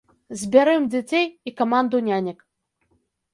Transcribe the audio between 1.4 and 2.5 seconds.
і каманду нянек!